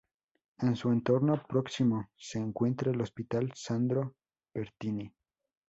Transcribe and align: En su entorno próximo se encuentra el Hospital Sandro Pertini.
En 0.61 0.75
su 0.75 0.91
entorno 0.91 1.43
próximo 1.47 2.09
se 2.17 2.39
encuentra 2.39 2.89
el 2.91 3.01
Hospital 3.01 3.51
Sandro 3.53 4.15
Pertini. 4.51 5.13